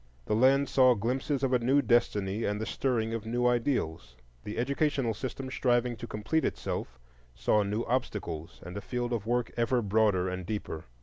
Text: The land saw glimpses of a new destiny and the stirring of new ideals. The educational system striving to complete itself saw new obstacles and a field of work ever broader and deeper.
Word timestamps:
The 0.25 0.33
land 0.35 0.67
saw 0.67 0.95
glimpses 0.95 1.43
of 1.43 1.53
a 1.53 1.59
new 1.59 1.79
destiny 1.83 2.43
and 2.43 2.59
the 2.59 2.65
stirring 2.65 3.13
of 3.13 3.27
new 3.27 3.45
ideals. 3.45 4.15
The 4.45 4.57
educational 4.57 5.13
system 5.13 5.51
striving 5.51 5.95
to 5.97 6.07
complete 6.07 6.43
itself 6.43 6.97
saw 7.35 7.61
new 7.61 7.83
obstacles 7.85 8.59
and 8.63 8.75
a 8.75 8.81
field 8.81 9.13
of 9.13 9.27
work 9.27 9.51
ever 9.57 9.83
broader 9.83 10.27
and 10.27 10.43
deeper. 10.43 10.85